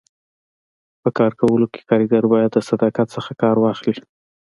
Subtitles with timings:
[1.01, 3.95] په کار کولو کي کاریګر باید د صداقت څخه کار واخلي.